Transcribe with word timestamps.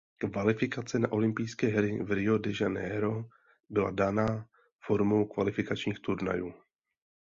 Kvalifikace 0.17 0.99
na 0.99 1.07
olympijské 1.11 1.67
hry 1.69 1.91
v 2.03 2.11
Rio 2.11 2.37
de 2.37 2.51
Janeiro 2.61 3.23
byla 3.69 3.91
dána 3.91 4.45
formou 4.79 5.25
kvalifikačních 5.25 5.99
turnajů. 5.99 6.53